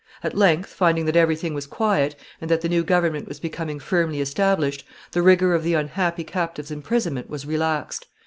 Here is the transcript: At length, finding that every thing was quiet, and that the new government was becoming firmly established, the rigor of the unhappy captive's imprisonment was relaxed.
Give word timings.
At 0.23 0.35
length, 0.35 0.69
finding 0.73 1.05
that 1.05 1.15
every 1.15 1.35
thing 1.35 1.53
was 1.53 1.67
quiet, 1.67 2.15
and 2.41 2.49
that 2.49 2.61
the 2.61 2.67
new 2.69 2.83
government 2.83 3.27
was 3.27 3.39
becoming 3.39 3.79
firmly 3.79 4.19
established, 4.19 4.83
the 5.11 5.21
rigor 5.21 5.53
of 5.53 5.61
the 5.61 5.75
unhappy 5.75 6.23
captive's 6.23 6.71
imprisonment 6.71 7.29
was 7.29 7.45
relaxed. 7.45 8.07